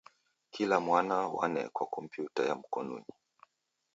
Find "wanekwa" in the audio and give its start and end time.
1.27-1.85